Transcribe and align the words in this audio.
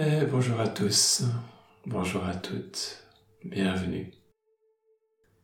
Et 0.00 0.26
bonjour 0.26 0.60
à 0.60 0.68
tous, 0.68 1.24
bonjour 1.84 2.24
à 2.24 2.36
toutes, 2.36 3.02
bienvenue 3.44 4.12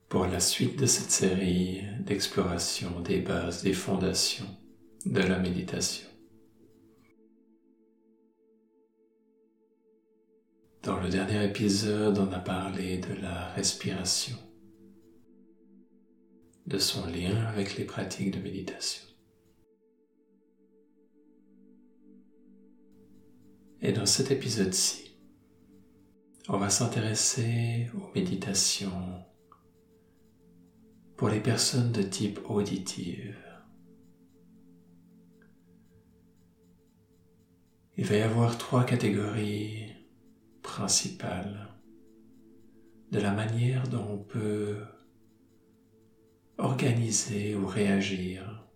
pour 0.09 0.27
la 0.27 0.39
suite 0.39 0.79
de 0.79 0.87
cette 0.87 1.11
série 1.11 1.83
d'exploration 1.99 3.01
des 3.01 3.19
bases, 3.19 3.65
des 3.65 3.73
fondations 3.73 4.47
de 5.07 5.19
la 5.19 5.41
méditation. 5.41 6.07
Dans 10.85 11.01
le 11.01 11.09
dernier 11.09 11.47
épisode, 11.47 12.19
on 12.19 12.33
a 12.33 12.39
parlé 12.39 12.99
de 12.99 13.15
la 13.15 13.49
respiration, 13.55 14.37
de 16.69 16.79
son 16.79 17.09
lien 17.09 17.45
avec 17.49 17.77
les 17.77 17.85
pratiques 17.85 18.31
de 18.31 18.39
méditation. 18.41 19.03
Et 23.87 23.93
dans 23.93 24.07
cet 24.07 24.31
épisode-ci, 24.31 25.15
on 26.49 26.57
va 26.57 26.71
s'intéresser 26.71 27.91
aux 27.95 28.11
méditations 28.15 29.23
pour 31.19 31.29
les 31.29 31.41
personnes 31.41 31.93
de 31.93 32.03
type 32.03 32.41
auditive. 32.49 33.37
Il 37.99 38.07
va 38.07 38.17
y 38.17 38.23
avoir 38.23 38.57
trois 38.57 38.85
catégories 38.85 39.93
principales 40.63 41.69
de 43.13 43.21
la 43.21 43.33
manière 43.33 43.87
dont 43.89 44.07
on 44.13 44.19
peut 44.19 44.79
organiser 46.57 47.55
ou 47.55 47.67
réagir 47.67 48.67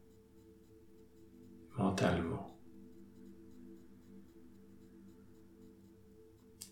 mentalement. 1.78 2.47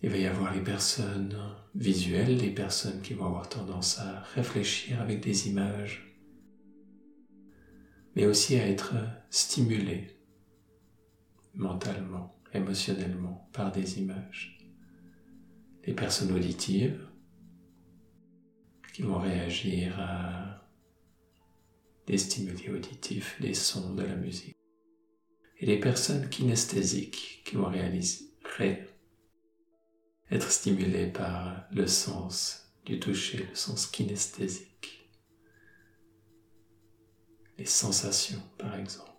Il 0.03 0.11
va 0.11 0.17
y 0.19 0.27
avoir 0.27 0.55
les 0.55 0.63
personnes 0.63 1.37
visuelles, 1.75 2.37
les 2.37 2.51
personnes 2.51 3.01
qui 3.01 3.15
vont 3.15 3.27
avoir 3.27 3.49
tendance 3.49 3.99
à 3.99 4.21
réfléchir 4.35 5.01
avec 5.01 5.21
des 5.21 5.49
images, 5.49 6.17
mais 8.15 8.27
aussi 8.27 8.57
à 8.57 8.67
être 8.67 8.95
stimulées 9.31 10.17
mentalement, 11.55 12.39
émotionnellement 12.53 13.49
par 13.53 13.73
des 13.73 13.99
images. 13.99 14.59
Les 15.85 15.95
personnes 15.95 16.33
auditives 16.33 17.07
qui 18.93 19.03
vont 19.03 19.19
réagir 19.19 19.99
à 20.01 20.63
des 22.07 22.19
stimuli 22.19 22.71
auditifs, 22.71 23.41
des 23.41 23.55
sons 23.55 23.95
de 23.95 24.03
la 24.03 24.17
musique. 24.17 24.57
Et 25.59 25.67
les 25.67 25.81
personnes 25.81 26.29
kinesthésiques 26.29 27.43
qui 27.45 27.57
vont 27.57 27.69
réaliser, 27.69 28.27
être 30.31 30.51
stimulé 30.51 31.07
par 31.07 31.67
le 31.71 31.87
sens 31.87 32.73
du 32.85 32.99
toucher, 33.01 33.47
le 33.49 33.55
sens 33.55 33.87
kinesthésique, 33.87 35.11
les 37.59 37.67
sensations 37.67 38.43
par 38.59 38.77
exemple. 38.77 39.13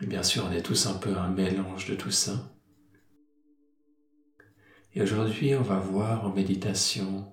Bien 0.00 0.22
sûr, 0.22 0.46
on 0.48 0.52
est 0.52 0.62
tous 0.62 0.86
un 0.86 0.94
peu 0.94 1.16
un 1.16 1.30
mélange 1.30 1.88
de 1.88 1.94
tout 1.94 2.10
ça. 2.10 2.52
Et 4.94 5.02
aujourd'hui, 5.02 5.54
on 5.54 5.62
va 5.62 5.78
voir 5.78 6.24
en 6.24 6.30
méditation 6.30 7.32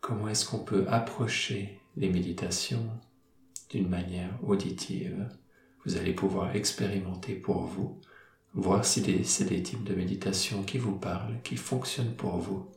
comment 0.00 0.28
est-ce 0.28 0.46
qu'on 0.46 0.64
peut 0.64 0.86
approcher 0.88 1.80
les 1.96 2.08
méditations 2.08 2.88
d'une 3.70 3.88
manière 3.88 4.38
auditive. 4.42 5.28
Vous 5.84 5.96
allez 5.96 6.12
pouvoir 6.12 6.56
expérimenter 6.56 7.34
pour 7.34 7.64
vous 7.64 8.00
voir 8.54 8.84
si 8.84 9.24
c'est 9.24 9.44
des 9.44 9.62
types 9.62 9.84
de 9.84 9.94
méditation 9.94 10.62
qui 10.62 10.78
vous 10.78 10.96
parlent, 10.96 11.40
qui 11.42 11.56
fonctionnent 11.56 12.14
pour 12.14 12.38
vous. 12.38 12.70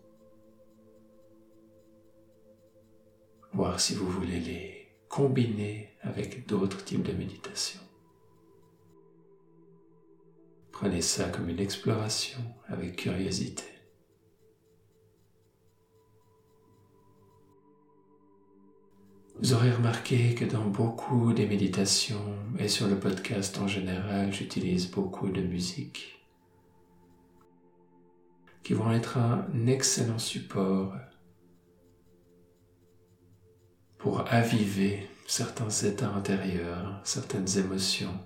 Voir 3.54 3.80
si 3.80 3.94
vous 3.94 4.10
voulez 4.10 4.40
les 4.40 4.88
combiner 5.08 5.96
avec 6.02 6.48
d'autres 6.48 6.84
types 6.84 7.04
de 7.04 7.14
méditation. 7.14 7.80
Prenez 10.72 11.02
ça 11.02 11.30
comme 11.30 11.50
une 11.50 11.60
exploration 11.60 12.40
avec 12.68 12.98
curiosité. 12.98 13.64
Vous 19.40 19.54
aurez 19.54 19.72
remarqué 19.72 20.34
que 20.34 20.46
dans 20.46 20.66
beaucoup 20.66 21.32
des 21.32 21.46
méditations 21.46 22.36
et 22.58 22.68
sur 22.68 22.88
le 22.88 23.00
podcast 23.00 23.60
en 23.60 23.68
général, 23.68 24.34
j'utilise 24.34 24.90
beaucoup 24.90 25.30
de 25.30 25.42
musique 25.42 26.20
qui 28.64 28.74
vont 28.74 28.92
être 28.92 29.18
un 29.18 29.46
excellent 29.68 30.18
support 30.18 30.96
pour 34.00 34.26
aviver 34.28 35.08
certains 35.28 35.70
états 35.70 36.10
intérieurs, 36.10 37.00
certaines 37.04 37.60
émotions 37.60 38.20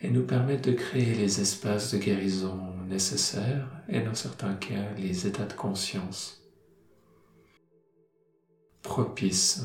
et 0.00 0.10
nous 0.10 0.24
permettent 0.24 0.64
de 0.64 0.72
créer 0.72 1.14
les 1.14 1.40
espaces 1.40 1.92
de 1.92 1.98
guérison 1.98 2.58
nécessaires 2.88 3.68
et 3.88 4.00
dans 4.00 4.14
certains 4.14 4.54
cas 4.54 4.92
les 4.98 5.26
états 5.26 5.46
de 5.46 5.52
conscience 5.52 6.40
propices 8.82 9.62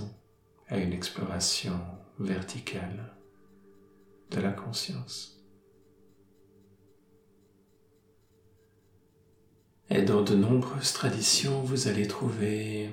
à 0.67 0.77
une 0.77 0.93
exploration 0.93 1.79
verticale 2.19 3.13
de 4.31 4.41
la 4.41 4.51
conscience. 4.51 5.43
Et 9.89 10.01
dans 10.01 10.23
de 10.23 10.35
nombreuses 10.35 10.93
traditions, 10.93 11.61
vous 11.61 11.87
allez 11.87 12.07
trouver 12.07 12.89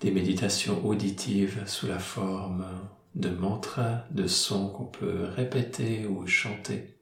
des 0.00 0.10
méditations 0.10 0.84
auditives 0.84 1.62
sous 1.66 1.86
la 1.86 2.00
forme 2.00 2.66
de 3.14 3.28
mantras, 3.28 4.06
de 4.10 4.26
sons 4.26 4.70
qu'on 4.70 4.86
peut 4.86 5.24
répéter 5.24 6.06
ou 6.06 6.26
chanter. 6.26 6.96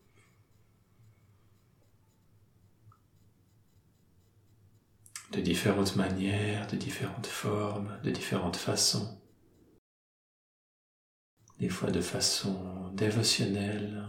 De 5.32 5.40
différentes 5.40 5.94
manières, 5.94 6.66
de 6.66 6.76
différentes 6.76 7.26
formes, 7.26 7.96
de 8.02 8.10
différentes 8.10 8.56
façons. 8.56 9.20
Des 11.60 11.68
fois 11.68 11.90
de 11.90 12.00
façon 12.00 12.90
dévotionnelle. 12.94 14.08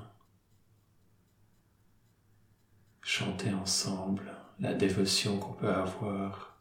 Chanter 3.03 3.53
ensemble 3.53 4.35
la 4.59 4.73
dévotion 4.73 5.37
qu'on 5.39 5.53
peut 5.53 5.71
avoir 5.71 6.59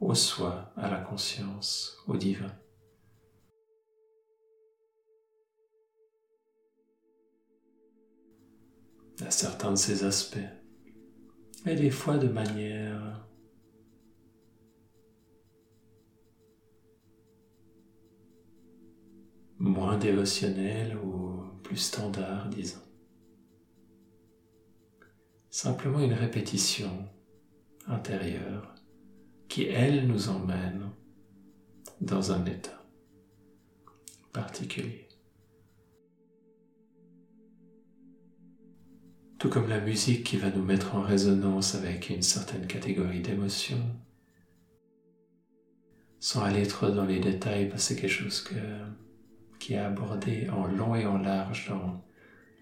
au 0.00 0.14
soi, 0.14 0.72
à 0.76 0.88
la 0.88 1.00
conscience, 1.00 1.96
au 2.06 2.16
divin. 2.16 2.52
À 9.24 9.30
certains 9.30 9.72
de 9.72 9.76
ces 9.76 10.04
aspects, 10.04 10.38
et 11.66 11.74
des 11.74 11.90
fois 11.90 12.18
de 12.18 12.28
manière 12.28 13.26
moins 19.58 19.98
dévotionnelle 19.98 20.96
ou 20.96 21.42
plus 21.62 21.76
standard, 21.76 22.48
disons. 22.48 22.78
Simplement 25.50 26.00
une 26.00 26.12
répétition 26.12 27.08
intérieure 27.86 28.74
qui, 29.48 29.64
elle, 29.64 30.06
nous 30.06 30.28
emmène 30.28 30.90
dans 32.00 32.32
un 32.32 32.44
état 32.46 32.84
particulier. 34.32 35.07
Tout 39.38 39.48
comme 39.48 39.68
la 39.68 39.80
musique 39.80 40.24
qui 40.24 40.36
va 40.36 40.50
nous 40.50 40.64
mettre 40.64 40.96
en 40.96 41.00
résonance 41.00 41.76
avec 41.76 42.10
une 42.10 42.22
certaine 42.22 42.66
catégorie 42.66 43.20
d'émotions, 43.20 43.96
sans 46.18 46.42
aller 46.42 46.66
trop 46.66 46.90
dans 46.90 47.04
les 47.04 47.20
détails, 47.20 47.68
parce 47.68 47.88
que 47.88 47.94
c'est 47.94 48.00
quelque 48.00 48.10
chose 48.10 48.42
que, 48.42 48.54
qui 49.60 49.74
est 49.74 49.78
abordé 49.78 50.48
en 50.50 50.66
long 50.66 50.96
et 50.96 51.06
en 51.06 51.18
large 51.18 51.68
dans 51.68 52.04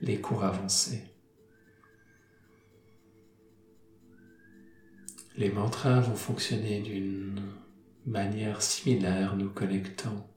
les 0.03 0.21
cours 0.21 0.45
avancés. 0.45 1.03
Les 5.39 5.51
mantras 5.51 6.01
vont 6.01 6.15
fonctionner 6.15 6.81
d'une 6.83 7.41
manière 8.05 8.61
similaire, 8.61 9.37
nous 9.37 9.51
connectant 9.51 10.29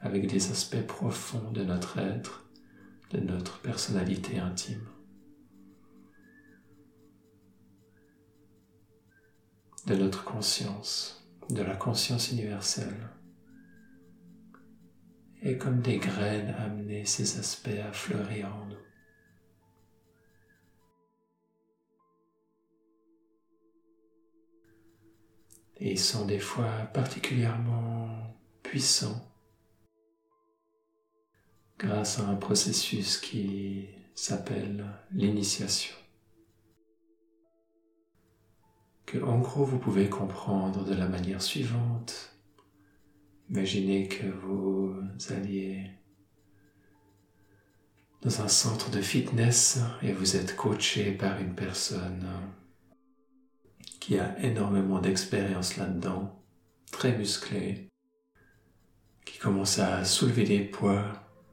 avec 0.00 0.26
des 0.26 0.50
aspects 0.50 0.86
profonds 0.86 1.50
de 1.52 1.64
notre 1.64 1.98
être, 1.98 2.46
de 3.12 3.20
notre 3.20 3.60
personnalité 3.60 4.38
intime. 4.38 4.86
De 9.86 9.94
notre 9.94 10.24
conscience, 10.24 11.24
de 11.48 11.62
la 11.62 11.76
conscience 11.76 12.32
universelle, 12.32 13.08
et 15.42 15.56
comme 15.58 15.80
des 15.80 15.98
graines 15.98 16.54
amener 16.58 17.04
ces 17.04 17.38
aspects 17.38 17.68
à 17.88 17.92
fleurir 17.92 18.52
en 18.54 18.66
nous. 18.66 18.76
Et 25.78 25.92
ils 25.92 26.00
sont 26.00 26.26
des 26.26 26.38
fois 26.38 26.70
particulièrement 26.92 28.34
puissants 28.62 29.30
grâce 31.78 32.18
à 32.18 32.26
un 32.26 32.36
processus 32.36 33.18
qui 33.18 33.86
s'appelle 34.14 34.84
l'initiation. 35.12 35.94
Que 39.06 39.18
en 39.22 39.38
gros 39.38 39.64
vous 39.64 39.78
pouvez 39.78 40.08
comprendre 40.08 40.84
de 40.84 40.94
la 40.94 41.06
manière 41.06 41.40
suivante. 41.40 42.36
Imaginez 43.48 44.08
que 44.08 44.26
vous 44.26 44.96
alliez 45.30 45.90
dans 48.22 48.40
un 48.40 48.48
centre 48.48 48.90
de 48.90 49.00
fitness 49.00 49.78
et 50.02 50.12
vous 50.12 50.34
êtes 50.34 50.56
coaché 50.56 51.12
par 51.12 51.40
une 51.40 51.54
personne 51.54 52.26
qui 54.00 54.18
a 54.18 54.36
énormément 54.40 55.00
d'expérience 55.00 55.76
là-dedans, 55.76 56.42
très 56.90 57.16
musclé, 57.16 57.88
qui 59.24 59.38
commence 59.38 59.78
à 59.78 60.04
soulever 60.04 60.42
des 60.42 60.60
poids 60.60 61.04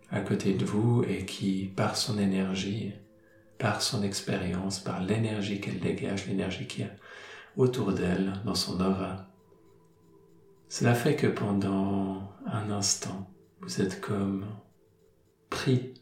à 0.09 0.21
côté 0.21 0.55
de 0.55 0.65
vous 0.65 1.03
et 1.03 1.25
qui, 1.25 1.65
par 1.75 1.97
son 1.97 2.17
énergie, 2.17 2.93
par 3.59 3.83
son 3.83 4.01
expérience, 4.01 4.79
par 4.79 5.01
l'énergie 5.03 5.61
qu'elle 5.61 5.79
dégage, 5.79 6.27
l'énergie 6.27 6.65
qui 6.65 6.81
est 6.81 6.91
autour 7.55 7.93
d'elle, 7.93 8.33
dans 8.45 8.55
son 8.55 8.79
aura, 8.79 9.27
cela 10.69 10.95
fait 10.95 11.15
que 11.15 11.27
pendant 11.27 12.33
un 12.47 12.71
instant, 12.71 13.29
vous 13.61 13.81
êtes 13.81 14.01
comme 14.01 14.45
pris 15.49 15.93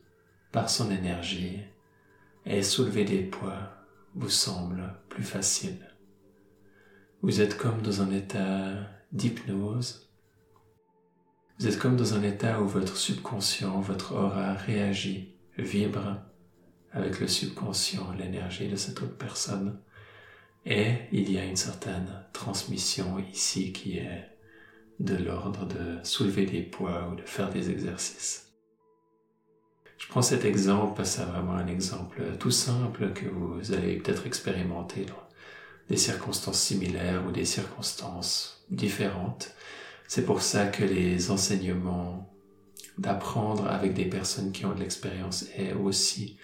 par 0.51 0.69
son 0.69 0.89
énergie 0.92 1.59
et 2.45 2.63
soulever 2.63 3.03
des 3.06 3.24
poids 3.24 3.69
vous 4.15 4.30
semble 4.30 4.94
plus 5.09 5.24
facile. 5.24 5.77
Vous 7.21 7.42
êtes 7.42 7.57
comme 7.57 7.81
dans 7.81 8.01
un 8.01 8.12
état 8.12 8.74
d'hypnose. 9.12 10.09
Vous 11.59 11.68
êtes 11.68 11.77
comme 11.77 11.95
dans 11.95 12.13
un 12.13 12.24
état 12.24 12.62
où 12.62 12.68
votre 12.68 12.98
subconscient, 12.98 13.80
votre 13.80 14.13
aura 14.13 14.53
réagit, 14.53 15.36
vibre 15.57 16.18
avec 16.92 17.19
le 17.19 17.27
subconscient, 17.27 18.12
l'énergie 18.18 18.68
de 18.68 18.75
cette 18.75 19.01
autre 19.01 19.18
personne. 19.18 19.80
Et 20.65 20.93
il 21.11 21.31
y 21.31 21.37
a 21.37 21.45
une 21.45 21.55
certaine 21.55 22.07
transmission 22.33 23.17
ici 23.33 23.73
qui 23.73 23.97
est 23.97 24.29
de 24.99 25.15
l'ordre 25.15 25.65
de 25.65 25.97
soulever 26.03 26.45
des 26.45 26.61
poids 26.61 27.09
ou 27.11 27.15
de 27.15 27.23
faire 27.23 27.49
des 27.49 27.71
exercices. 27.71 28.51
Je 29.97 30.07
prends 30.07 30.21
cet 30.21 30.45
exemple 30.45 30.93
parce 30.95 31.15
que 31.15 31.21
c'est 31.21 31.29
vraiment 31.29 31.53
un 31.53 31.67
exemple 31.67 32.21
tout 32.39 32.51
simple 32.51 33.13
que 33.13 33.27
vous 33.27 33.73
allez 33.73 33.97
peut-être 33.97 34.25
expérimenter 34.25 35.05
des 35.89 35.97
circonstances 35.97 36.59
similaires 36.59 37.23
ou 37.27 37.31
des 37.31 37.45
circonstances 37.45 38.65
différentes. 38.69 39.53
C'est 40.07 40.25
pour 40.25 40.41
ça 40.41 40.67
que 40.67 40.83
les 40.83 41.31
enseignements 41.31 42.33
d'apprendre 42.97 43.67
avec 43.67 43.93
des 43.93 44.05
personnes 44.05 44.51
qui 44.51 44.65
ont 44.65 44.73
de 44.73 44.79
l'expérience 44.79 45.45
est 45.55 45.73
aussi 45.73 46.37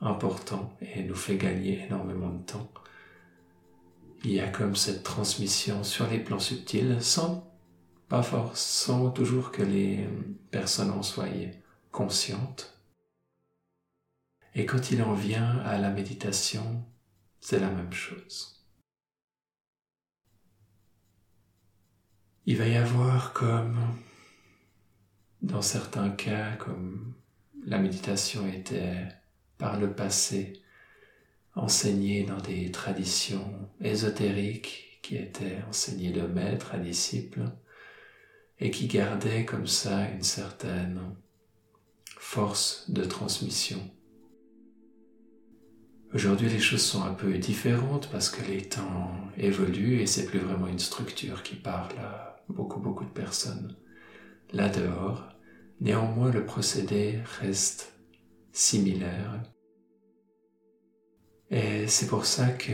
important 0.00 0.76
et 0.80 1.02
nous 1.02 1.14
fait 1.14 1.36
gagner 1.36 1.84
énormément 1.86 2.28
de 2.28 2.42
temps. 2.42 2.70
Il 4.26 4.32
y 4.32 4.40
a 4.40 4.48
comme 4.48 4.74
cette 4.74 5.04
transmission 5.04 5.84
sur 5.84 6.08
les 6.08 6.18
plans 6.18 6.40
subtils 6.40 7.00
sans 7.00 7.48
pas 8.08 8.24
forcément 8.24 9.10
toujours 9.10 9.52
que 9.52 9.62
les 9.62 10.08
personnes 10.50 10.90
en 10.90 11.04
soient 11.04 11.28
conscientes. 11.92 12.76
Et 14.56 14.66
quand 14.66 14.90
il 14.90 15.00
en 15.04 15.14
vient 15.14 15.58
à 15.58 15.78
la 15.78 15.90
méditation, 15.90 16.84
c'est 17.38 17.60
la 17.60 17.70
même 17.70 17.92
chose. 17.92 18.66
Il 22.46 22.56
va 22.56 22.66
y 22.66 22.74
avoir 22.74 23.32
comme, 23.32 23.78
dans 25.40 25.62
certains 25.62 26.10
cas, 26.10 26.56
comme 26.56 27.14
la 27.64 27.78
méditation 27.78 28.44
était 28.48 29.06
par 29.56 29.78
le 29.78 29.94
passé 29.94 30.64
enseignée 31.56 32.22
dans 32.24 32.40
des 32.40 32.70
traditions 32.70 33.68
ésotériques 33.80 35.00
qui 35.02 35.16
étaient 35.16 35.58
enseignées 35.68 36.12
de 36.12 36.22
maître 36.22 36.74
à 36.74 36.78
disciple 36.78 37.44
et 38.58 38.70
qui 38.70 38.86
gardaient 38.86 39.44
comme 39.44 39.66
ça 39.66 40.08
une 40.10 40.22
certaine 40.22 41.00
force 42.18 42.90
de 42.90 43.04
transmission. 43.04 43.80
Aujourd'hui, 46.14 46.48
les 46.48 46.60
choses 46.60 46.82
sont 46.82 47.02
un 47.02 47.14
peu 47.14 47.36
différentes 47.38 48.08
parce 48.10 48.30
que 48.30 48.44
les 48.50 48.62
temps 48.62 49.12
évoluent 49.36 50.00
et 50.00 50.06
c'est 50.06 50.26
plus 50.26 50.38
vraiment 50.38 50.66
une 50.66 50.78
structure 50.78 51.42
qui 51.42 51.56
parle 51.56 51.98
à 51.98 52.36
beaucoup, 52.48 52.80
beaucoup 52.80 53.04
de 53.04 53.10
personnes 53.10 53.76
là 54.52 54.68
dehors. 54.68 55.28
Néanmoins, 55.80 56.30
le 56.30 56.44
procédé 56.44 57.20
reste 57.40 57.92
similaire. 58.52 59.42
Et 61.50 61.86
c'est 61.86 62.06
pour 62.06 62.26
ça 62.26 62.50
que 62.50 62.72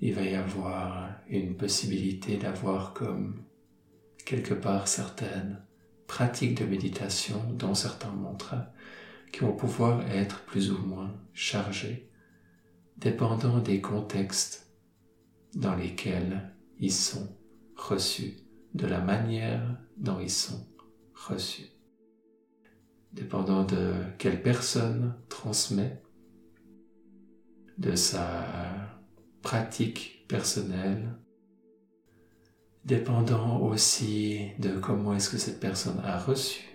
il 0.00 0.14
va 0.14 0.22
y 0.22 0.34
avoir 0.34 1.10
une 1.28 1.56
possibilité 1.56 2.36
d'avoir 2.36 2.94
comme 2.94 3.42
quelque 4.24 4.54
part 4.54 4.86
certaines 4.86 5.60
pratiques 6.06 6.58
de 6.58 6.64
méditation 6.64 7.42
dans 7.54 7.74
certains 7.74 8.12
mantras 8.12 8.72
qui 9.32 9.40
vont 9.40 9.56
pouvoir 9.56 10.02
être 10.10 10.44
plus 10.44 10.70
ou 10.70 10.78
moins 10.78 11.14
chargés, 11.32 12.10
dépendant 12.96 13.58
des 13.58 13.80
contextes 13.80 14.72
dans 15.54 15.74
lesquels 15.74 16.54
ils 16.78 16.92
sont 16.92 17.36
reçus, 17.76 18.36
de 18.74 18.86
la 18.86 19.00
manière 19.00 19.78
dont 19.96 20.20
ils 20.20 20.30
sont 20.30 20.66
reçus. 21.14 21.77
Dépendant 23.12 23.64
de 23.64 23.92
quelle 24.18 24.42
personne 24.42 25.14
transmet, 25.28 26.02
de 27.78 27.94
sa 27.94 28.44
pratique 29.42 30.24
personnelle, 30.28 31.16
dépendant 32.84 33.60
aussi 33.60 34.50
de 34.58 34.78
comment 34.78 35.14
est-ce 35.14 35.30
que 35.30 35.38
cette 35.38 35.60
personne 35.60 36.00
a 36.04 36.18
reçu 36.18 36.68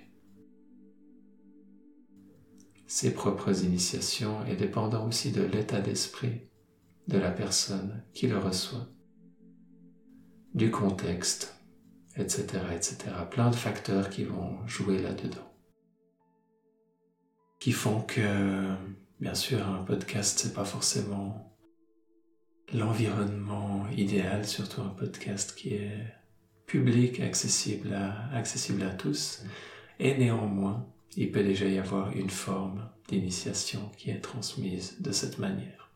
ses 2.94 3.12
propres 3.12 3.64
initiations 3.64 4.46
et 4.46 4.56
dépendant 4.56 5.08
aussi 5.08 5.32
de 5.32 5.42
l'état 5.42 5.82
d'esprit 5.82 6.42
de 7.08 7.18
la 7.18 7.32
personne 7.32 8.04
qui 8.14 8.28
le 8.28 8.38
reçoit 8.38 8.88
du 10.54 10.70
contexte, 10.70 11.56
etc., 12.16 12.44
etc. 12.72 12.98
Plein 13.32 13.50
de 13.50 13.56
facteurs 13.56 14.12
qui 14.12 14.26
vont 14.26 14.60
jouer 14.68 15.02
là-dedans. 15.02 15.53
Qui 17.64 17.72
font 17.72 18.02
que, 18.02 18.76
bien 19.22 19.36
sûr, 19.36 19.66
un 19.66 19.84
podcast, 19.84 20.38
c'est 20.38 20.54
pas 20.54 20.66
forcément 20.66 21.56
l'environnement 22.74 23.88
idéal, 23.96 24.46
surtout 24.46 24.82
un 24.82 24.90
podcast 24.90 25.56
qui 25.56 25.76
est 25.76 26.14
public, 26.66 27.22
accessible 27.22 27.94
à, 27.94 28.28
accessible 28.36 28.84
à 28.84 28.90
tous. 28.90 29.44
Et 29.98 30.18
néanmoins, 30.18 30.86
il 31.16 31.32
peut 31.32 31.42
déjà 31.42 31.66
y 31.66 31.80
avoir 31.80 32.12
une 32.12 32.30
forme 32.30 32.90
d'initiation 33.08 33.90
qui 33.98 34.10
est 34.10 34.20
transmise 34.20 35.00
de 35.00 35.14
cette 35.14 35.40
manière. 35.40 35.90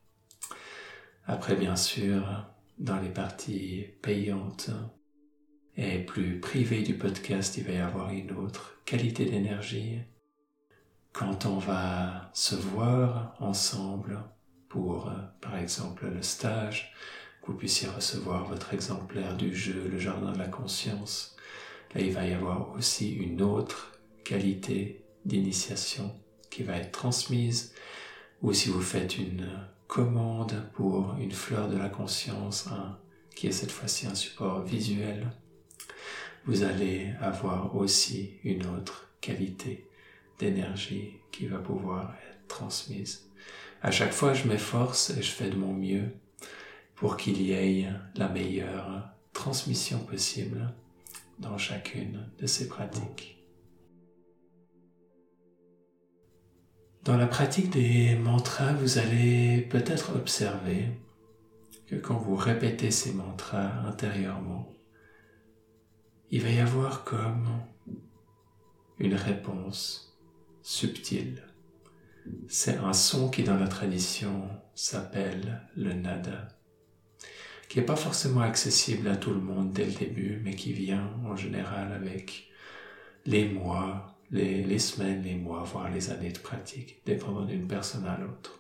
Après, 1.26 1.58
bien 1.58 1.76
sûr, 1.76 2.48
dans 2.78 3.02
les 3.02 3.10
parties 3.10 3.88
payantes 4.02 4.70
et 5.76 6.00
plus 6.00 6.40
privées 6.40 6.84
du 6.84 6.94
podcast, 6.94 7.58
il 7.58 7.66
va 7.66 7.74
y 7.74 7.78
avoir 7.80 8.12
une 8.12 8.32
autre 8.32 8.80
qualité 8.86 9.26
d'énergie. 9.26 10.00
Quand 11.18 11.48
on 11.48 11.58
va 11.58 12.30
se 12.32 12.54
voir 12.54 13.36
ensemble 13.40 14.20
pour, 14.70 15.12
par 15.42 15.58
exemple, 15.58 16.06
le 16.06 16.22
stage, 16.22 16.94
que 17.42 17.48
vous 17.48 17.58
puissiez 17.58 17.88
recevoir 17.88 18.46
votre 18.46 18.76
exemplaire 18.76 19.36
du 19.36 19.56
jeu 19.56 19.90
Le 19.92 19.98
Jardin 19.98 20.32
de 20.32 20.38
la 20.38 20.48
Conscience, 20.48 21.36
là 21.96 22.02
il 22.02 22.14
va 22.14 22.24
y 22.24 22.34
avoir 22.34 22.72
aussi 22.74 23.16
une 23.16 23.42
autre 23.42 23.94
qualité 24.24 25.04
d'initiation 25.26 26.14
qui 26.52 26.62
va 26.62 26.78
être 26.78 26.92
transmise, 26.92 27.74
ou 28.44 28.54
si 28.54 28.70
vous 28.70 28.82
faites 28.82 29.18
une 29.18 29.50
commande 29.88 30.70
pour 30.74 31.16
une 31.20 31.32
fleur 31.32 31.68
de 31.68 31.78
la 31.78 31.90
conscience, 31.90 32.70
qui 33.36 33.48
est 33.48 33.52
cette 33.52 33.72
fois-ci 33.72 34.06
un 34.06 34.14
support 34.14 34.62
visuel, 34.62 35.32
vous 36.46 36.62
allez 36.62 37.16
avoir 37.20 37.76
aussi 37.76 38.34
une 38.44 38.68
autre 38.68 39.10
qualité 39.20 39.87
d'énergie 40.40 41.14
qui 41.32 41.48
va 41.48 41.60
pouvoir 41.60 42.16
être 42.30 42.48
transmise. 42.48 43.30
À 43.82 43.92
chaque 43.92 44.12
fois, 44.12 44.34
je 44.34 44.48
m'efforce 44.48 45.12
et 45.12 45.22
je 45.22 45.32
fais 45.32 45.50
de 45.50 45.56
mon 45.56 45.74
mieux 45.74 46.12
pour 46.96 47.18
qu'il 47.18 47.42
y 47.42 47.52
ait 47.52 47.90
la 48.16 48.28
meilleure 48.28 49.10
transmission 49.34 50.00
possible 50.00 50.74
dans 51.40 51.58
chacune 51.58 52.28
de 52.40 52.48
ces 52.48 52.68
pratiques. 52.68 53.38
Dans 57.04 57.16
la 57.16 57.28
pratique 57.28 57.70
des 57.70 58.16
mantras, 58.16 58.74
vous 58.74 58.98
allez 58.98 59.62
peut-être 59.70 60.16
observer 60.16 60.90
que 61.86 61.96
quand 61.96 62.18
vous 62.18 62.36
répétez 62.36 62.92
ces 62.92 63.14
mantras 63.14 63.72
intérieurement, 63.86 64.68
il 66.30 66.42
va 66.42 66.50
y 66.50 66.60
avoir 66.60 67.06
comme 67.06 67.48
une 69.00 69.16
réponse 69.16 70.17
subtile. 70.68 71.44
C'est 72.48 72.78
un 72.78 72.94
son 72.94 73.30
qui 73.30 73.44
dans 73.44 73.58
la 73.58 73.68
tradition 73.68 74.50
s'appelle 74.76 75.62
le 75.76 75.94
nada, 75.94 76.50
qui 77.70 77.80
n'est 77.80 77.86
pas 77.86 77.96
forcément 77.96 78.42
accessible 78.42 79.08
à 79.08 79.16
tout 79.16 79.32
le 79.32 79.40
monde 79.40 79.72
dès 79.72 79.86
le 79.86 79.94
début, 79.94 80.42
mais 80.44 80.56
qui 80.56 80.74
vient 80.74 81.14
en 81.26 81.36
général 81.36 81.94
avec 81.94 82.50
les 83.26 83.48
mois, 83.48 84.20
les, 84.32 84.64
les 84.64 84.80
semaines, 84.80 85.24
les 85.24 85.36
mois, 85.36 85.64
voire 85.64 85.90
les 85.90 86.10
années 86.10 86.32
de 86.32 86.40
pratique, 86.40 87.02
dépendant 87.06 87.46
d'une 87.46 87.68
personne 87.68 88.06
à 88.06 88.18
l'autre 88.18 88.58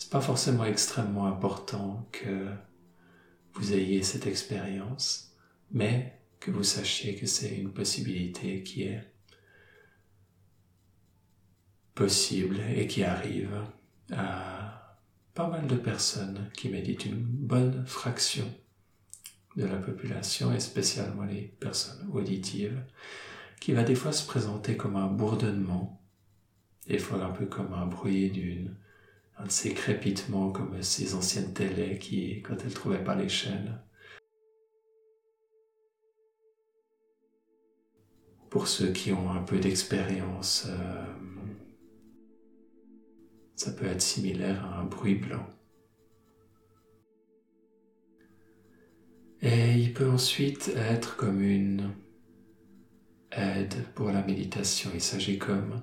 c'est 0.00 0.10
pas 0.10 0.22
forcément 0.22 0.64
extrêmement 0.64 1.26
important 1.26 2.08
que 2.10 2.48
vous 3.52 3.74
ayez 3.74 4.02
cette 4.02 4.26
expérience, 4.26 5.36
mais 5.70 6.18
que 6.40 6.50
vous 6.50 6.62
sachiez 6.62 7.16
que 7.16 7.26
c'est 7.26 7.54
une 7.58 7.70
possibilité 7.70 8.62
qui 8.62 8.84
est 8.84 9.04
possible 11.94 12.58
et 12.74 12.86
qui 12.86 13.04
arrive 13.04 13.52
à 14.12 14.98
pas 15.34 15.48
mal 15.48 15.66
de 15.66 15.76
personnes 15.76 16.50
qui 16.54 16.68
méditent 16.68 17.06
une 17.06 17.22
bonne 17.22 17.86
fraction 17.86 18.46
de 19.56 19.64
la 19.64 19.76
population 19.76 20.52
et 20.52 20.60
spécialement 20.60 21.24
les 21.24 21.42
personnes 21.60 22.08
auditives 22.12 22.82
qui 23.60 23.72
va 23.72 23.82
des 23.82 23.94
fois 23.94 24.12
se 24.12 24.26
présenter 24.26 24.76
comme 24.76 24.96
un 24.96 25.06
bourdonnement, 25.06 26.02
des 26.86 26.98
fois 26.98 27.22
un 27.24 27.30
peu 27.30 27.46
comme 27.46 27.72
un 27.74 27.86
bruit 27.86 28.30
d'une 28.30 28.74
un 29.40 29.46
de 29.46 29.50
ces 29.50 29.72
crépitements 29.72 30.50
comme 30.50 30.82
ces 30.82 31.14
anciennes 31.14 31.54
télés 31.54 31.98
qui, 31.98 32.42
quand 32.42 32.56
elles 32.62 32.74
trouvaient 32.74 33.02
pas 33.02 33.14
les 33.14 33.28
chaînes, 33.28 33.80
pour 38.50 38.66
ceux 38.66 38.92
qui 38.92 39.12
ont 39.12 39.30
un 39.30 39.42
peu 39.42 39.58
d'expérience, 39.58 40.66
euh, 40.68 41.04
ça 43.60 43.72
peut 43.72 43.84
être 43.84 44.00
similaire 44.00 44.64
à 44.64 44.80
un 44.80 44.84
bruit 44.84 45.16
blanc. 45.16 45.46
Et 49.42 49.74
il 49.74 49.92
peut 49.92 50.08
ensuite 50.08 50.72
être 50.74 51.18
comme 51.18 51.42
une 51.42 51.92
aide 53.32 53.84
pour 53.94 54.12
la 54.12 54.22
méditation. 54.22 54.90
Il 54.94 55.02
s'agit 55.02 55.36
comme 55.36 55.82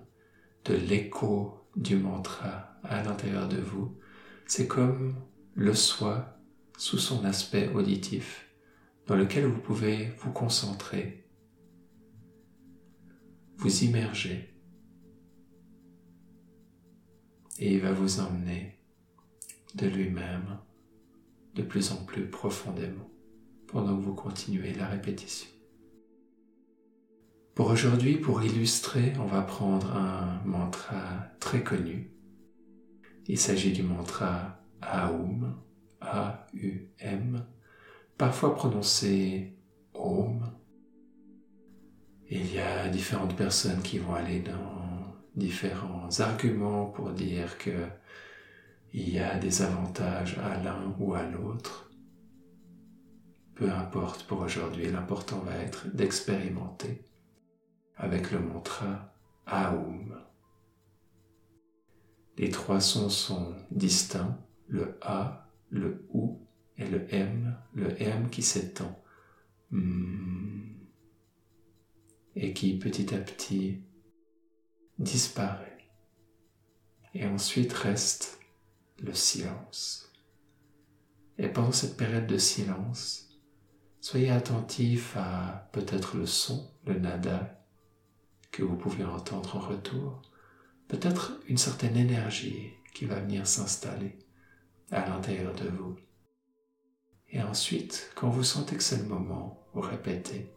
de 0.66 0.74
l'écho 0.74 1.54
du 1.76 1.98
mantra 1.98 2.80
à 2.84 3.04
l'intérieur 3.04 3.48
de 3.48 3.62
vous. 3.62 3.96
C'est 4.48 4.68
comme 4.68 5.16
le 5.54 5.76
soi 5.76 6.36
sous 6.80 6.98
son 6.98 7.26
aspect 7.26 7.70
auditif, 7.76 8.50
dans 9.06 9.16
lequel 9.16 9.46
vous 9.46 9.60
pouvez 9.60 10.16
vous 10.18 10.32
concentrer, 10.32 11.30
vous 13.58 13.84
immerger, 13.84 14.57
et 17.60 17.74
il 17.74 17.82
va 17.82 17.92
vous 17.92 18.20
emmener 18.20 18.78
de 19.76 19.88
lui-même 19.88 20.60
de 21.56 21.64
plus 21.64 21.92
en 21.92 21.98
plus 22.06 22.30
profondément 22.30 23.10
pendant 23.68 23.98
que 23.98 24.04
vous 24.04 24.14
continuez 24.14 24.74
la 24.74 24.88
répétition. 24.88 25.50
Pour 27.56 27.72
aujourd'hui, 27.72 28.18
pour 28.18 28.44
illustrer, 28.44 29.14
on 29.20 29.26
va 29.26 29.42
prendre 29.42 29.96
un 29.96 30.42
mantra 30.46 31.28
très 31.40 31.64
connu 31.64 32.12
il 33.28 33.38
s'agit 33.38 33.74
du 33.74 33.84
mantra 33.84 34.58
Aum, 34.82 35.54
A-U-M, 36.00 37.46
parfois 38.18 38.56
prononcé 38.56 39.54
Om. 39.94 40.50
Il 42.30 42.54
y 42.54 42.60
a 42.60 42.88
différentes 42.88 43.36
personnes 43.36 43.82
qui 43.82 44.00
vont 44.00 44.14
aller 44.14 44.40
dans 44.40 44.87
différents 45.38 46.10
arguments 46.20 46.88
pour 46.88 47.12
dire 47.12 47.58
que 47.58 47.88
il 48.94 49.10
y 49.10 49.20
a 49.20 49.38
des 49.38 49.62
avantages 49.62 50.38
à 50.40 50.62
l'un 50.64 50.96
ou 51.00 51.14
à 51.14 51.24
l'autre. 51.24 51.92
Peu 53.54 53.70
importe 53.72 54.24
pour 54.24 54.42
aujourd'hui, 54.42 54.90
l'important 54.90 55.40
va 55.40 55.56
être 55.56 55.88
d'expérimenter 55.94 57.04
avec 57.96 58.32
le 58.32 58.40
mantra 58.40 59.14
Aum. 59.46 60.16
Les 62.38 62.50
trois 62.50 62.80
sons 62.80 63.10
sont 63.10 63.56
distincts, 63.72 64.38
le 64.68 64.98
A, 65.02 65.50
le 65.70 66.08
OU 66.14 66.40
et 66.78 66.88
le 66.88 67.14
M, 67.14 67.58
le 67.74 68.02
M 68.02 68.30
qui 68.30 68.44
s'étend 68.44 69.02
hmm. 69.72 70.74
et 72.36 72.54
qui 72.54 72.78
petit 72.78 73.14
à 73.14 73.18
petit 73.18 73.82
disparaît. 75.00 75.78
Et 77.14 77.26
ensuite 77.26 77.74
reste 77.74 78.40
le 79.00 79.14
silence. 79.14 80.12
Et 81.38 81.48
pendant 81.48 81.72
cette 81.72 81.98
période 81.98 82.28
de 82.28 82.38
silence, 82.38 83.30
soyez 84.02 84.32
attentif 84.32 85.16
à 85.18 85.70
peut-être 85.72 86.18
le 86.18 86.26
son, 86.26 86.72
le 86.86 87.00
nada, 87.00 87.64
que 88.52 88.64
vous 88.64 88.76
pouvez 88.76 89.04
entendre 89.04 89.56
en 89.56 89.60
retour, 89.60 90.22
peut-être 90.88 91.40
une 91.48 91.58
certaine 91.58 91.96
énergie 91.96 92.72
qui 92.94 93.06
va 93.06 93.20
venir 93.20 93.46
s'installer 93.46 94.18
à 94.92 95.08
l'intérieur 95.08 95.54
de 95.54 95.70
vous. 95.70 95.96
Et 97.30 97.42
ensuite, 97.42 98.12
quand 98.16 98.30
vous 98.30 98.44
sentez 98.44 98.78
que 98.78 98.84
c'est 98.84 98.98
le 98.98 99.08
moment, 99.08 99.64
vous 99.74 99.82
répétez 99.82 100.52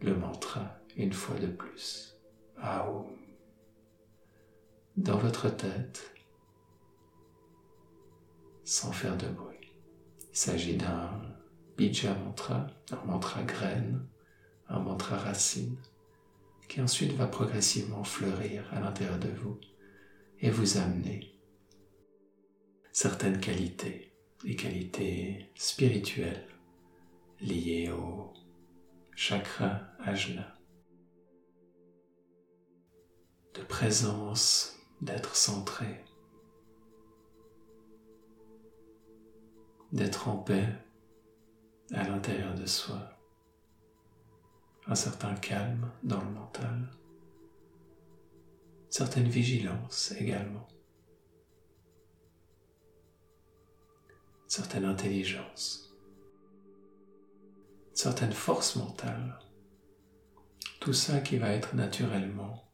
le 0.00 0.16
mantra 0.16 0.76
une 0.96 1.12
fois 1.12 1.38
de 1.38 1.46
plus. 1.46 2.18
Aum. 2.62 3.21
Dans 4.96 5.16
votre 5.16 5.48
tête, 5.48 6.12
sans 8.62 8.92
faire 8.92 9.16
de 9.16 9.26
bruit. 9.26 9.72
Il 10.30 10.36
s'agit 10.36 10.76
d'un 10.76 11.22
bija 11.78 12.14
mantra, 12.14 12.66
un 12.90 13.04
mantra 13.06 13.42
graine, 13.42 14.06
un 14.68 14.80
mantra 14.80 15.16
racine 15.16 15.78
qui 16.68 16.82
ensuite 16.82 17.14
va 17.14 17.26
progressivement 17.26 18.04
fleurir 18.04 18.64
à 18.72 18.80
l'intérieur 18.80 19.18
de 19.18 19.28
vous 19.28 19.58
et 20.40 20.50
vous 20.50 20.76
amener 20.76 21.38
certaines 22.92 23.40
qualités, 23.40 24.12
les 24.44 24.56
qualités 24.56 25.50
spirituelles 25.54 26.46
liées 27.40 27.90
au 27.90 28.34
chakra 29.14 29.80
ajna, 30.00 30.54
de 33.54 33.62
présence, 33.62 34.78
d'être 35.02 35.34
centré, 35.34 36.04
d'être 39.92 40.28
en 40.28 40.38
paix 40.38 40.68
à 41.92 42.08
l'intérieur 42.08 42.54
de 42.54 42.66
soi 42.66 43.12
un 44.86 44.94
certain 44.94 45.34
calme 45.34 45.90
dans 46.02 46.22
le 46.22 46.30
mental, 46.30 46.90
certaine 48.88 49.28
vigilance 49.28 50.12
également, 50.18 50.66
certaine 54.46 54.84
intelligence, 54.84 55.96
certaine 57.92 58.32
force 58.32 58.76
mentale, 58.76 59.38
tout 60.80 60.92
ça 60.92 61.20
qui 61.20 61.38
va 61.38 61.50
être 61.50 61.74
naturellement 61.74 62.68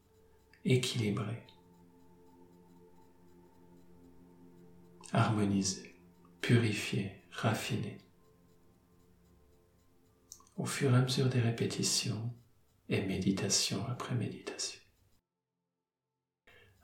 équilibré, 0.65 1.43
harmonisé, 5.13 5.95
purifié, 6.41 7.13
raffiné 7.31 7.99
au 10.57 10.65
fur 10.65 10.93
et 10.93 10.97
à 10.97 11.03
mesure 11.03 11.29
des 11.29 11.41
répétitions 11.41 12.35
et 12.89 13.03
méditation 13.03 13.87
après 13.89 14.15
méditation. 14.15 14.81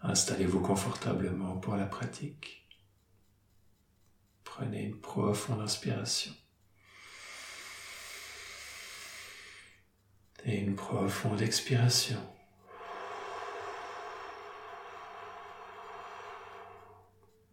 Installez-vous 0.03 0.61
confortablement 0.61 1.57
pour 1.57 1.77
la 1.77 1.87
pratique. 1.87 2.69
Prenez 4.45 4.85
une 4.85 5.01
profonde 5.01 5.61
inspiration 5.61 6.33
et 10.45 10.59
une 10.59 10.77
profonde 10.77 11.41
expiration. 11.41 12.21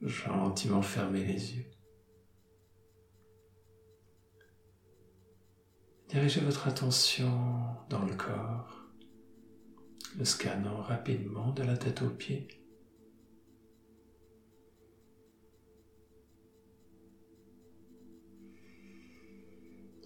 Gentiment 0.02 0.82
fermez 0.82 1.24
les 1.24 1.58
yeux. 1.58 1.72
Dirigez 6.10 6.42
votre 6.42 6.68
attention 6.68 7.32
dans 7.90 8.04
le 8.04 8.16
corps, 8.16 8.90
le 10.18 10.26
scannant 10.26 10.82
rapidement 10.82 11.52
de 11.52 11.64
la 11.64 11.78
tête 11.78 12.02
aux 12.02 12.10
pieds. 12.10 12.48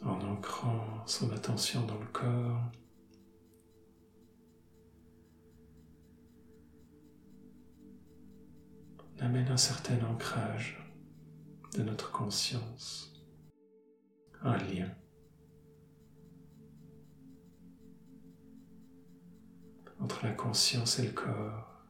En 0.04 0.20
ancrant 0.22 1.08
son 1.08 1.32
attention 1.32 1.86
dans 1.86 1.98
le 1.98 2.08
corps, 2.08 2.62
amène 9.20 9.48
un 9.48 9.58
certain 9.58 10.04
ancrage 10.06 10.78
de 11.76 11.84
notre 11.84 12.12
conscience, 12.12 13.14
un 14.42 14.58
lien. 14.58 14.90
entre 20.06 20.26
la 20.26 20.34
conscience 20.34 21.00
et 21.00 21.04
le 21.04 21.12
corps, 21.12 21.84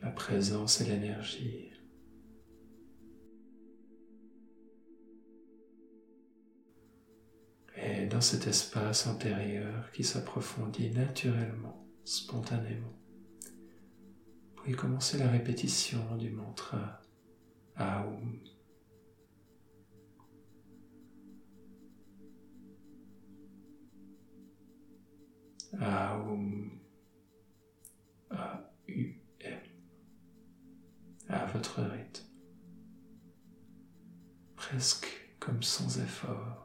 la 0.00 0.10
présence 0.10 0.80
et 0.80 0.84
l'énergie. 0.84 1.70
Et 7.76 8.06
dans 8.06 8.20
cet 8.20 8.46
espace 8.46 9.06
intérieur 9.06 9.90
qui 9.92 10.04
s'approfondit 10.04 10.90
naturellement, 10.90 11.86
spontanément, 12.04 13.03
pouvez 14.64 14.76
commencer 14.76 15.18
la 15.18 15.28
répétition 15.28 16.16
du 16.16 16.30
mantra 16.30 17.02
Aum. 17.76 18.40
A-U-M. 28.30 29.60
À 31.28 31.46
votre 31.46 31.82
rythme. 31.82 32.24
Presque 34.56 35.36
comme 35.40 35.62
sans 35.62 36.00
effort. 36.00 36.63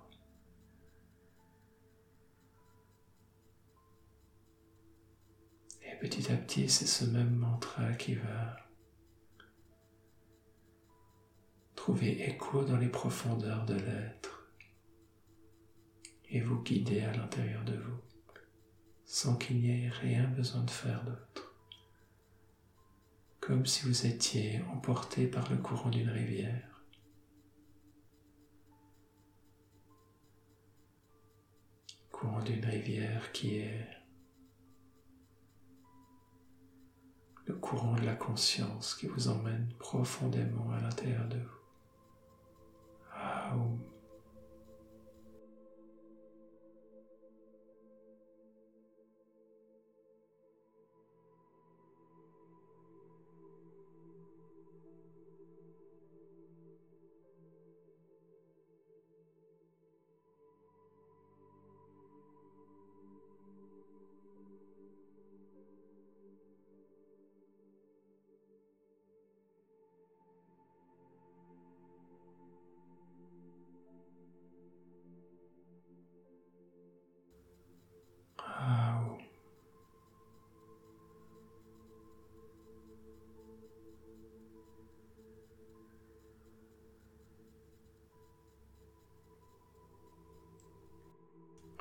Petit 6.00 6.32
à 6.32 6.36
petit, 6.36 6.70
c'est 6.70 6.86
ce 6.86 7.06
même 7.06 7.36
mantra 7.36 7.94
qui 7.94 8.16
va 8.16 8.58
trouver 11.76 12.24
écho 12.30 12.64
dans 12.64 12.78
les 12.78 12.90
profondeurs 12.90 13.66
de 13.66 13.76
l'être 13.76 14.50
et 16.30 16.42
vous 16.42 16.62
guider 16.62 17.02
à 17.02 17.14
l'intérieur 17.14 17.64
de 17.66 17.76
vous 17.76 18.00
sans 19.06 19.36
qu'il 19.36 19.60
n'y 19.60 19.86
ait 19.86 19.90
rien 19.90 20.28
besoin 20.28 20.62
de 20.62 20.70
faire 20.70 21.04
d'autre, 21.04 21.56
comme 23.40 23.66
si 23.66 23.88
vous 23.88 24.06
étiez 24.06 24.62
emporté 24.72 25.26
par 25.26 25.50
le 25.50 25.58
courant 25.58 25.90
d'une 25.90 26.12
rivière. 26.12 26.86
Courant 32.12 32.44
d'une 32.44 32.64
rivière 32.64 33.32
qui 33.32 33.58
est 33.58 33.99
le 37.50 37.56
courant 37.56 37.96
de 37.96 38.06
la 38.06 38.14
conscience 38.14 38.94
qui 38.94 39.08
vous 39.08 39.28
emmène 39.28 39.68
profondément 39.80 40.72
à 40.72 40.80
l'intérieur 40.82 41.28
de 41.30 41.38
vous. 41.38 41.60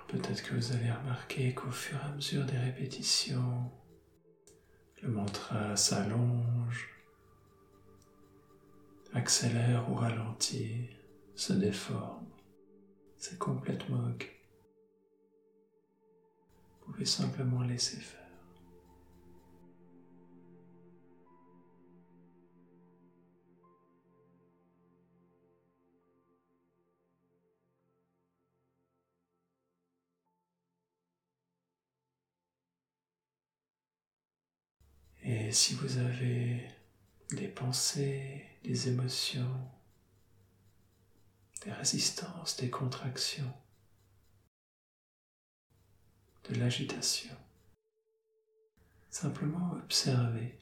Peut-être 0.09 0.43
que 0.43 0.55
vous 0.55 0.73
avez 0.73 0.91
remarqué 0.91 1.55
qu'au 1.55 1.71
fur 1.71 1.99
et 1.99 2.07
à 2.07 2.15
mesure 2.15 2.47
des 2.47 2.57
répétitions, 2.57 3.71
le 5.03 5.11
mantra 5.11 5.77
s'allonge, 5.77 6.89
accélère 9.13 9.91
ou 9.91 9.95
ralentit, 9.95 10.89
se 11.35 11.53
déforme. 11.53 12.27
C'est 13.19 13.39
complètement 13.39 14.09
ok. 14.09 14.35
Vous 16.81 16.93
pouvez 16.93 17.05
simplement 17.05 17.63
laisser 17.63 17.99
faire. 17.99 18.28
Et 35.31 35.53
si 35.53 35.75
vous 35.75 35.99
avez 35.99 36.67
des 37.33 37.49
pensées, 37.49 38.47
des 38.65 38.89
émotions, 38.89 39.61
des 41.63 41.71
résistances, 41.71 42.57
des 42.57 42.71
contractions, 42.71 43.53
de 46.49 46.55
l'agitation, 46.55 47.37
simplement 49.11 49.73
observez. 49.73 50.59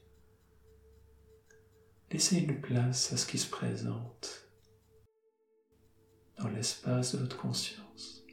Laissez 2.11 2.39
une 2.39 2.61
place 2.61 3.13
à 3.13 3.17
ce 3.19 3.27
qui 3.27 3.39
se 3.39 3.49
présente 3.49 4.51
dans 6.39 6.49
l'espace 6.49 7.15
de 7.15 7.21
votre 7.21 7.37
conscience 7.37 8.25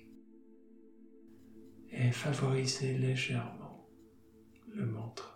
et 1.91 2.11
favorisez 2.11 2.97
légèrement 2.97 3.87
le 4.69 4.87
mantra. 4.87 5.32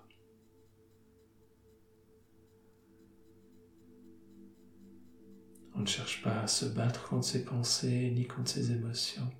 On 5.77 5.81
ne 5.81 5.85
cherche 5.85 6.23
pas 6.23 6.41
à 6.41 6.47
se 6.47 6.65
battre 6.65 7.07
contre 7.07 7.25
ses 7.25 7.45
pensées 7.45 8.11
ni 8.11 8.25
contre 8.25 8.49
ses 8.49 8.71
émotions, 8.71 9.31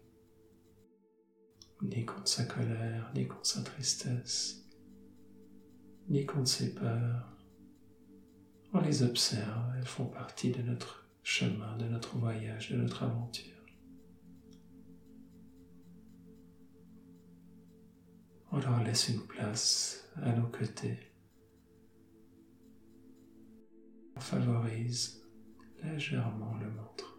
ni 1.82 2.06
contre 2.06 2.28
sa 2.28 2.46
colère, 2.46 3.12
ni 3.16 3.28
contre 3.28 3.48
sa 3.48 3.64
tristesse, 3.64 4.64
ni 6.08 6.28
contre 6.28 6.48
ses 6.48 6.76
peurs. 6.76 7.34
On 8.72 8.82
les 8.82 9.02
observe, 9.02 9.74
elles 9.78 9.88
font 9.88 10.06
partie 10.06 10.52
de 10.52 10.62
notre 10.62 11.10
chemin, 11.24 11.76
de 11.78 11.86
notre 11.86 12.18
voyage, 12.18 12.70
de 12.70 12.78
notre 12.78 13.02
aventure. 13.02 13.66
On 18.52 18.60
leur 18.60 18.84
laisse 18.84 19.10
une 19.10 19.22
place 19.22 20.08
à 20.22 20.34
nos 20.34 20.48
côtés. 20.48 21.00
On 24.16 24.20
favorise 24.20 25.27
légèrement 25.84 26.56
le 26.60 26.70
montre. 26.70 27.17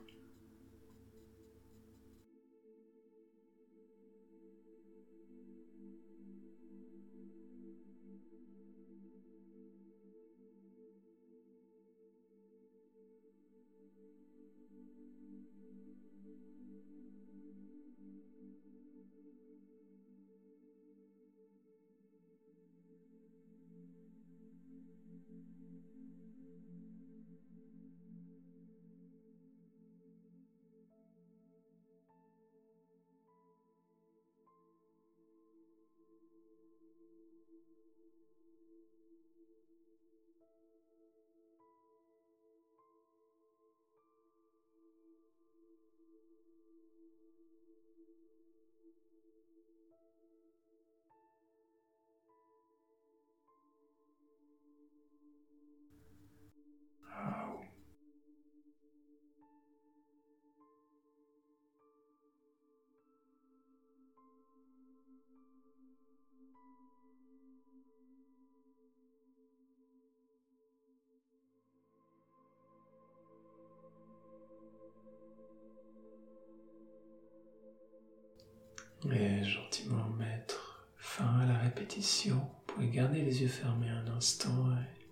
Et 79.06 79.44
gentiment 79.44 80.08
mettre 80.10 80.88
fin 80.96 81.38
à 81.38 81.46
la 81.46 81.56
répétition. 81.58 82.36
Vous 82.36 82.74
pouvez 82.74 82.88
garder 82.88 83.22
les 83.22 83.42
yeux 83.42 83.48
fermés 83.48 83.88
un 83.88 84.06
instant 84.08 84.72
et 84.72 85.06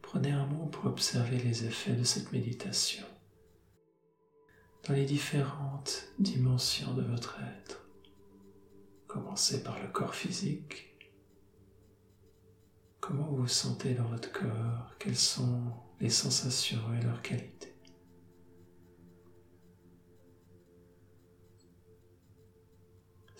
prenez 0.00 0.30
un 0.30 0.46
moment 0.46 0.68
pour 0.68 0.86
observer 0.86 1.38
les 1.38 1.64
effets 1.64 1.94
de 1.94 2.04
cette 2.04 2.32
méditation 2.32 3.04
dans 4.86 4.94
les 4.94 5.04
différentes 5.04 6.04
dimensions 6.18 6.94
de 6.94 7.02
votre 7.02 7.38
être. 7.58 7.86
Commencez 9.08 9.62
par 9.62 9.80
le 9.80 9.88
corps 9.88 10.14
physique. 10.14 10.96
Comment 13.00 13.26
vous 13.26 13.42
vous 13.42 13.48
sentez 13.48 13.94
dans 13.94 14.06
votre 14.06 14.32
corps? 14.32 14.94
Quelles 14.98 15.16
sont 15.16 15.60
les 16.00 16.10
sensations 16.10 16.94
et 16.98 17.02
leurs 17.02 17.20
qualités? 17.20 17.71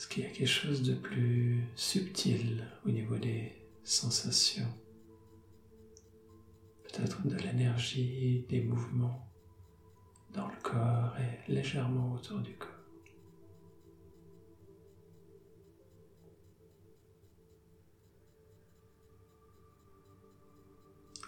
Est-ce 0.03 0.09
qu'il 0.11 0.25
y 0.25 0.27
a 0.27 0.31
quelque 0.31 0.49
chose 0.49 0.83
de 0.83 0.95
plus 0.95 1.63
subtil 1.77 2.67
au 2.85 2.91
niveau 2.91 3.19
des 3.19 3.53
sensations? 3.85 4.67
Peut-être 6.83 7.25
de 7.25 7.37
l'énergie, 7.37 8.45
des 8.49 8.63
mouvements 8.63 9.33
dans 10.35 10.49
le 10.49 10.57
corps 10.61 11.17
et 11.21 11.53
légèrement 11.53 12.15
autour 12.15 12.41
du 12.41 12.53
corps. 12.57 12.69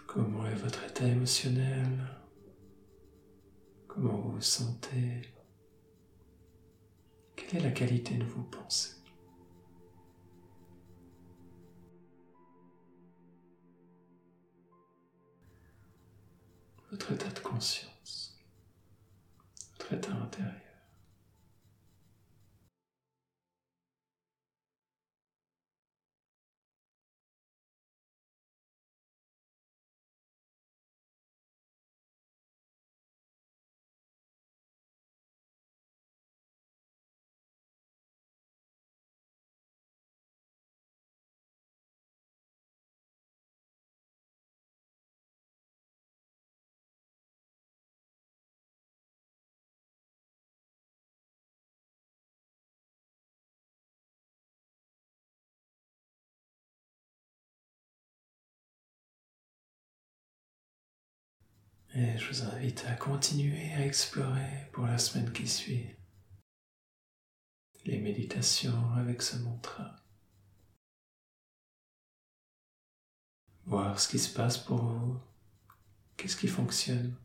Comment 0.05 0.47
est 0.47 0.55
votre 0.55 0.83
état 0.83 1.07
émotionnel? 1.07 2.09
Comment 3.87 4.17
vous 4.17 4.31
vous 4.33 4.41
sentez? 4.41 5.21
Quelle 7.35 7.57
est 7.57 7.63
la 7.63 7.71
qualité 7.71 8.15
de 8.15 8.23
vos 8.25 8.43
pensées? 8.43 8.95
Votre 16.91 17.11
état 17.11 17.29
de 17.29 17.39
conscience, 17.39 18.37
votre 19.73 19.93
état 19.93 20.13
intérieur. 20.13 20.64
Et 61.97 62.17
je 62.17 62.27
vous 62.27 62.43
invite 62.43 62.83
à 62.87 62.93
continuer 62.95 63.71
à 63.71 63.85
explorer 63.85 64.69
pour 64.73 64.85
la 64.85 64.97
semaine 64.97 65.31
qui 65.31 65.47
suit 65.47 65.95
les 67.85 67.99
méditations 67.99 68.91
avec 68.95 69.21
ce 69.21 69.37
mantra. 69.37 69.95
Voir 73.63 73.97
ce 73.97 74.09
qui 74.09 74.19
se 74.19 74.33
passe 74.33 74.57
pour 74.57 74.83
vous, 74.83 75.21
qu'est-ce 76.17 76.35
qui 76.35 76.49
fonctionne. 76.49 77.15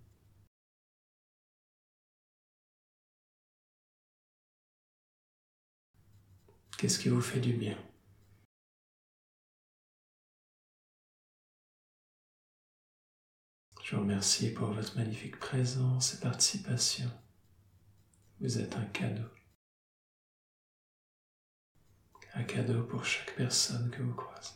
Qu'est-ce 6.78 7.00
qui 7.00 7.08
vous 7.08 7.20
fait 7.20 7.40
du 7.40 7.54
bien 7.54 7.76
Je 13.90 13.96
vous 13.96 14.02
remercie 14.02 14.50
pour 14.52 14.70
votre 14.70 14.96
magnifique 14.96 15.40
présence 15.40 16.14
et 16.14 16.20
participation. 16.20 17.10
Vous 18.40 18.60
êtes 18.60 18.76
un 18.76 18.84
cadeau. 18.84 19.28
Un 22.34 22.44
cadeau 22.44 22.84
pour 22.84 23.04
chaque 23.04 23.34
personne 23.34 23.90
que 23.90 24.00
vous 24.00 24.14
croisez. 24.14 24.54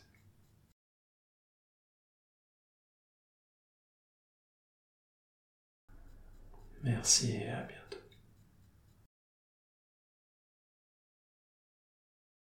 Merci 6.85 7.33
et 7.33 7.51
à 7.51 7.63
bientôt. 7.63 7.84